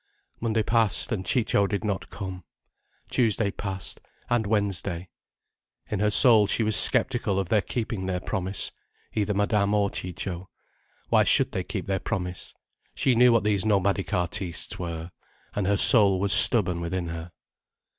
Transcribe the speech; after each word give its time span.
Monday 0.39 0.63
passed, 0.63 1.11
and 1.11 1.23
Ciccio 1.23 1.67
did 1.67 1.83
not 1.83 2.09
come: 2.09 2.43
Tuesday 3.11 3.51
passed: 3.51 4.01
and 4.31 4.47
Wednesday. 4.47 5.09
In 5.91 5.99
her 5.99 6.09
soul 6.09 6.47
she 6.47 6.63
was 6.63 6.75
sceptical 6.75 7.37
of 7.39 7.49
their 7.49 7.61
keeping 7.61 8.07
their 8.07 8.19
promise—either 8.19 9.35
Madame 9.35 9.75
or 9.75 9.91
Ciccio. 9.91 10.49
Why 11.09 11.23
should 11.23 11.51
they 11.51 11.63
keep 11.63 11.85
their 11.85 11.99
promise? 11.99 12.55
She 12.95 13.13
knew 13.13 13.31
what 13.31 13.43
these 13.43 13.63
nomadic 13.63 14.11
artistes 14.11 14.79
were. 14.79 15.11
And 15.53 15.67
her 15.67 15.77
soul 15.77 16.19
was 16.19 16.33
stubborn 16.33 16.81
within 16.81 17.09
her. 17.09 17.31